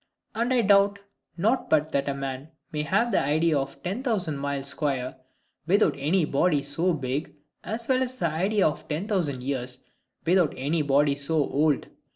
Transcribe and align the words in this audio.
And 0.33 0.51
I 0.51 0.61
doubt 0.63 0.97
not 1.37 1.69
but 1.69 1.91
that 1.91 2.09
a 2.09 2.15
man 2.15 2.49
may 2.71 2.81
have 2.81 3.11
the 3.11 3.19
idea 3.21 3.55
of 3.59 3.83
ten 3.83 4.01
thousand 4.01 4.37
miles 4.39 4.69
square, 4.69 5.17
without 5.67 5.93
any 5.95 6.25
body 6.25 6.63
so 6.63 6.91
big, 6.91 7.35
as 7.63 7.87
well 7.87 8.01
as 8.01 8.15
the 8.15 8.27
idea 8.31 8.67
of 8.67 8.87
ten 8.87 9.07
thousand 9.07 9.43
years, 9.43 9.77
without 10.25 10.55
any 10.57 10.81
body 10.81 11.13
so 11.13 11.35
old. 11.35 11.85